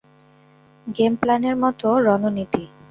Game 0.87 1.13
প্ল্যানের 1.15 1.55
মতো, 1.55 1.87
রণনীতি। 1.99 2.63